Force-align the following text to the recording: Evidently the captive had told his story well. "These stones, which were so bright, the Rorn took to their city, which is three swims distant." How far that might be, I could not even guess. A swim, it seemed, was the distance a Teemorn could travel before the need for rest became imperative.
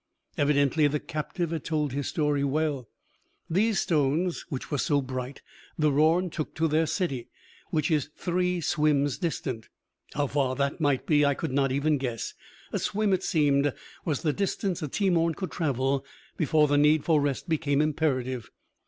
Evidently 0.35 0.87
the 0.87 0.99
captive 0.99 1.51
had 1.51 1.63
told 1.63 1.91
his 1.93 2.07
story 2.07 2.43
well. 2.43 2.89
"These 3.47 3.79
stones, 3.81 4.45
which 4.49 4.71
were 4.71 4.79
so 4.79 4.99
bright, 4.99 5.43
the 5.77 5.91
Rorn 5.91 6.31
took 6.31 6.55
to 6.55 6.67
their 6.67 6.87
city, 6.87 7.29
which 7.69 7.91
is 7.91 8.09
three 8.17 8.61
swims 8.61 9.19
distant." 9.19 9.69
How 10.15 10.25
far 10.25 10.55
that 10.55 10.81
might 10.81 11.05
be, 11.05 11.23
I 11.23 11.35
could 11.35 11.51
not 11.51 11.71
even 11.71 11.99
guess. 11.99 12.33
A 12.73 12.79
swim, 12.79 13.13
it 13.13 13.21
seemed, 13.21 13.75
was 14.03 14.23
the 14.23 14.33
distance 14.33 14.81
a 14.81 14.87
Teemorn 14.87 15.35
could 15.35 15.51
travel 15.51 16.03
before 16.35 16.67
the 16.67 16.79
need 16.79 17.05
for 17.05 17.21
rest 17.21 17.47
became 17.47 17.79
imperative. 17.79 18.49